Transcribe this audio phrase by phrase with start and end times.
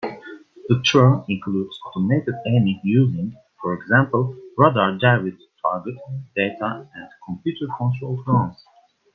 [0.67, 5.95] The term includes automated aiming using, for example, radar-derived target
[6.35, 8.65] data and computer-controlled guns.